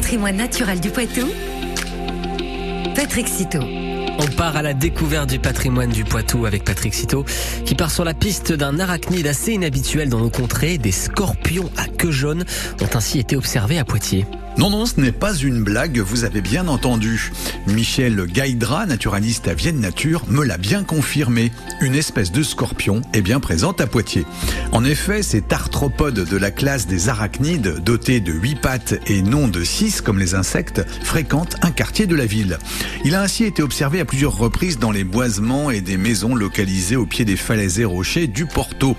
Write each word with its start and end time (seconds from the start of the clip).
patrimoine 0.00 0.36
naturel 0.36 0.80
du 0.80 0.88
Poitou, 0.88 1.28
Patrick 2.94 3.28
Citeau. 3.28 3.60
On 4.18 4.26
part 4.34 4.56
à 4.56 4.62
la 4.62 4.72
découverte 4.72 5.28
du 5.28 5.38
patrimoine 5.38 5.90
du 5.90 6.04
Poitou 6.04 6.46
avec 6.46 6.64
Patrick 6.64 6.94
Citeau, 6.94 7.26
qui 7.66 7.74
part 7.74 7.90
sur 7.90 8.02
la 8.02 8.14
piste 8.14 8.50
d'un 8.50 8.80
arachnide 8.80 9.26
assez 9.26 9.52
inhabituel 9.52 10.08
dans 10.08 10.20
nos 10.20 10.30
contrées. 10.30 10.78
Des 10.78 10.90
scorpions 10.90 11.70
à 11.76 11.86
queue 11.86 12.12
jaune 12.12 12.46
ont 12.80 12.96
ainsi 12.96 13.18
été 13.18 13.36
observés 13.36 13.78
à 13.78 13.84
Poitiers. 13.84 14.24
Non, 14.58 14.68
non, 14.68 14.84
ce 14.84 15.00
n'est 15.00 15.12
pas 15.12 15.34
une 15.34 15.62
blague, 15.62 16.00
vous 16.00 16.24
avez 16.24 16.40
bien 16.40 16.68
entendu. 16.68 17.32
Michel 17.66 18.26
Gaïdra, 18.26 18.84
naturaliste 18.84 19.48
à 19.48 19.54
Vienne 19.54 19.80
Nature, 19.80 20.24
me 20.28 20.44
l'a 20.44 20.58
bien 20.58 20.82
confirmé. 20.82 21.52
Une 21.80 21.94
espèce 21.94 22.32
de 22.32 22.42
scorpion 22.42 23.00
est 23.14 23.22
bien 23.22 23.40
présente 23.40 23.80
à 23.80 23.86
Poitiers. 23.86 24.26
En 24.72 24.84
effet, 24.84 25.22
cet 25.22 25.52
arthropode 25.52 26.28
de 26.28 26.36
la 26.36 26.50
classe 26.50 26.86
des 26.86 27.08
arachnides, 27.08 27.82
doté 27.82 28.20
de 28.20 28.32
8 28.32 28.60
pattes 28.60 28.94
et 29.06 29.22
non 29.22 29.48
de 29.48 29.62
6 29.62 30.00
comme 30.00 30.18
les 30.18 30.34
insectes, 30.34 30.82
fréquente 31.02 31.56
un 31.62 31.70
quartier 31.70 32.06
de 32.06 32.16
la 32.16 32.26
ville. 32.26 32.58
Il 33.04 33.14
a 33.14 33.22
ainsi 33.22 33.44
été 33.44 33.62
observé 33.62 34.00
à 34.00 34.04
plusieurs 34.04 34.36
reprises 34.36 34.78
dans 34.78 34.90
les 34.90 35.04
boisements 35.04 35.70
et 35.70 35.80
des 35.80 35.96
maisons 35.96 36.34
localisées 36.34 36.96
au 36.96 37.06
pied 37.06 37.24
des 37.24 37.36
falaises 37.36 37.78
et 37.78 37.84
rochers 37.84 38.26
du 38.26 38.46
Porto. 38.46 38.96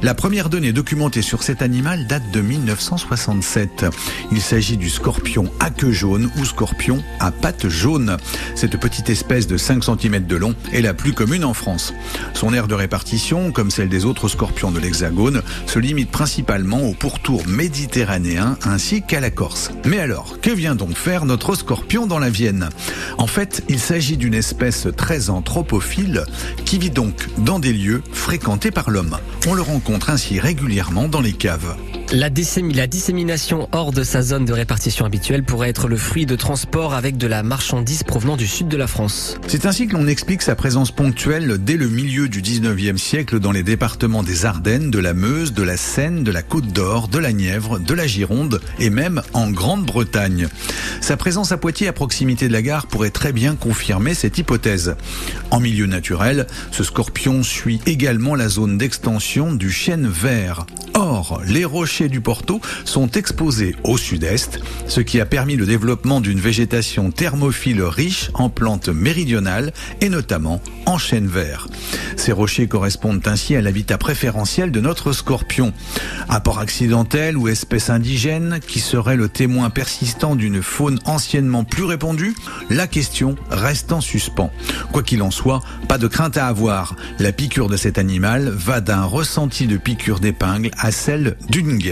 La 0.00 0.14
première 0.14 0.48
donnée 0.48 0.72
documentée 0.72 1.22
sur 1.22 1.42
cet 1.42 1.60
animal 1.60 2.06
date 2.06 2.30
de 2.32 2.40
1967. 2.40 3.86
Il 4.30 4.40
s'agit 4.40 4.76
du 4.76 4.88
scorpion 4.92 5.50
à 5.58 5.70
queue 5.70 5.90
jaune 5.90 6.30
ou 6.38 6.44
scorpion 6.44 7.02
à 7.18 7.32
pattes 7.32 7.68
jaunes. 7.68 8.16
Cette 8.54 8.78
petite 8.78 9.10
espèce 9.10 9.46
de 9.46 9.56
5 9.56 9.82
cm 9.82 10.26
de 10.26 10.36
long 10.36 10.54
est 10.72 10.82
la 10.82 10.94
plus 10.94 11.12
commune 11.12 11.44
en 11.44 11.54
France. 11.54 11.94
Son 12.34 12.52
aire 12.52 12.68
de 12.68 12.74
répartition, 12.74 13.50
comme 13.50 13.70
celle 13.70 13.88
des 13.88 14.04
autres 14.04 14.28
scorpions 14.28 14.70
de 14.70 14.78
l'Hexagone, 14.78 15.42
se 15.66 15.78
limite 15.78 16.10
principalement 16.10 16.82
au 16.82 16.92
pourtour 16.92 17.46
méditerranéen 17.46 18.56
ainsi 18.64 19.02
qu'à 19.02 19.20
la 19.20 19.30
Corse. 19.30 19.70
Mais 19.86 19.98
alors, 19.98 20.40
que 20.40 20.50
vient 20.50 20.74
donc 20.74 20.96
faire 20.96 21.24
notre 21.24 21.54
scorpion 21.54 22.06
dans 22.06 22.18
la 22.18 22.30
Vienne? 22.30 22.68
En 23.18 23.26
fait, 23.26 23.64
il 23.68 23.80
s'agit 23.80 24.16
d'une 24.16 24.34
espèce 24.34 24.86
très 24.96 25.30
anthropophile 25.30 26.24
qui 26.64 26.78
vit 26.78 26.90
donc 26.90 27.28
dans 27.38 27.58
des 27.58 27.72
lieux 27.72 28.02
fréquentés 28.12 28.70
par 28.70 28.90
l'homme. 28.90 29.16
On 29.46 29.54
le 29.54 29.62
rencontre 29.62 30.10
ainsi 30.10 30.38
régulièrement 30.38 31.08
dans 31.08 31.20
les 31.20 31.32
caves. 31.32 31.76
La, 32.14 32.28
dissémination 32.28 33.70
hors 33.72 33.90
de 33.90 34.02
sa 34.02 34.20
zone 34.20 34.44
de 34.44 34.52
répartition 34.52 35.06
habituelle 35.06 35.44
pourrait 35.44 35.70
être 35.70 35.88
le 35.88 35.96
fruit 35.96 36.26
de 36.26 36.36
transport 36.36 36.92
avec 36.92 37.16
de 37.16 37.26
la 37.26 37.42
marchandise 37.42 38.02
provenant 38.02 38.36
du 38.36 38.46
sud 38.46 38.68
de 38.68 38.76
la 38.76 38.86
France. 38.86 39.38
C'est 39.46 39.64
ainsi 39.64 39.86
que 39.86 39.94
l'on 39.94 40.06
explique 40.06 40.42
sa 40.42 40.54
présence 40.54 40.90
ponctuelle 40.90 41.56
dès 41.58 41.78
le 41.78 41.88
milieu 41.88 42.28
du 42.28 42.42
19e 42.42 42.98
siècle 42.98 43.40
dans 43.40 43.50
les 43.50 43.62
départements 43.62 44.22
des 44.22 44.44
Ardennes, 44.44 44.90
de 44.90 44.98
la 44.98 45.14
Meuse, 45.14 45.54
de 45.54 45.62
la 45.62 45.78
Seine, 45.78 46.22
de 46.22 46.30
la 46.30 46.42
Côte 46.42 46.66
d'Or, 46.66 47.08
de 47.08 47.18
la 47.18 47.32
Nièvre, 47.32 47.78
de 47.78 47.94
la 47.94 48.06
Gironde 48.06 48.60
et 48.78 48.90
même 48.90 49.22
en 49.32 49.50
Grande-Bretagne. 49.50 50.48
Sa 51.00 51.16
présence 51.16 51.50
à 51.50 51.56
Poitiers 51.56 51.88
à 51.88 51.94
proximité 51.94 52.46
de 52.46 52.52
la 52.52 52.60
gare 52.60 52.88
pourrait 52.88 53.10
très 53.10 53.32
bien 53.32 53.56
confirmer 53.56 54.12
cette 54.12 54.36
hypothèse. 54.36 54.96
En 55.50 55.60
milieu 55.60 55.86
naturel, 55.86 56.46
ce 56.72 56.84
scorpion 56.84 57.42
suit 57.42 57.80
également 57.86 58.34
la 58.34 58.50
zone 58.50 58.76
d'extension 58.76 59.54
du 59.54 59.70
chêne 59.70 60.06
vert. 60.08 60.66
Or, 60.94 61.40
les 61.46 61.64
rochers 61.64 62.01
du 62.08 62.20
Porto 62.20 62.60
sont 62.84 63.10
exposés 63.10 63.76
au 63.84 63.96
sud-est, 63.96 64.60
ce 64.86 65.00
qui 65.00 65.20
a 65.20 65.26
permis 65.26 65.56
le 65.56 65.66
développement 65.66 66.20
d'une 66.20 66.40
végétation 66.40 67.10
thermophile 67.10 67.82
riche 67.82 68.30
en 68.34 68.48
plantes 68.48 68.88
méridionales 68.88 69.72
et 70.00 70.08
notamment 70.08 70.60
en 70.86 70.98
chêne 70.98 71.26
vert. 71.26 71.68
Ces 72.16 72.32
rochers 72.32 72.66
correspondent 72.66 73.26
ainsi 73.26 73.56
à 73.56 73.60
l'habitat 73.60 73.98
préférentiel 73.98 74.70
de 74.70 74.80
notre 74.80 75.12
scorpion. 75.12 75.72
Apport 76.28 76.58
accidentel 76.58 77.36
ou 77.36 77.48
espèce 77.48 77.90
indigène 77.90 78.60
qui 78.66 78.80
serait 78.80 79.16
le 79.16 79.28
témoin 79.28 79.70
persistant 79.70 80.36
d'une 80.36 80.62
faune 80.62 80.98
anciennement 81.04 81.64
plus 81.64 81.84
répandue 81.84 82.34
La 82.70 82.86
question 82.86 83.36
reste 83.50 83.92
en 83.92 84.00
suspens. 84.00 84.50
Quoi 84.92 85.02
qu'il 85.02 85.22
en 85.22 85.30
soit, 85.30 85.60
pas 85.88 85.98
de 85.98 86.06
crainte 86.06 86.36
à 86.36 86.46
avoir. 86.46 86.96
La 87.18 87.32
piqûre 87.32 87.68
de 87.68 87.76
cet 87.76 87.98
animal 87.98 88.48
va 88.48 88.80
d'un 88.80 89.04
ressenti 89.04 89.66
de 89.66 89.76
piqûre 89.76 90.20
d'épingle 90.20 90.70
à 90.78 90.90
celle 90.92 91.36
d'une 91.48 91.76
guêpe. 91.76 91.91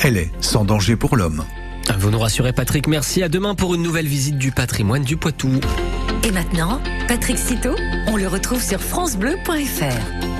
Elle 0.00 0.16
est 0.16 0.30
sans 0.40 0.64
danger 0.64 0.96
pour 0.96 1.16
l'homme. 1.16 1.44
Vous 1.98 2.10
nous 2.10 2.18
rassurez 2.18 2.52
Patrick, 2.52 2.86
merci. 2.86 3.22
À 3.22 3.28
demain 3.28 3.54
pour 3.54 3.74
une 3.74 3.82
nouvelle 3.82 4.06
visite 4.06 4.38
du 4.38 4.52
patrimoine 4.52 5.02
du 5.02 5.16
Poitou. 5.16 5.60
Et 6.24 6.30
maintenant, 6.30 6.80
Patrick 7.08 7.38
Citeau, 7.38 7.74
on 8.06 8.16
le 8.16 8.28
retrouve 8.28 8.62
sur 8.62 8.80
francebleu.fr. 8.80 10.29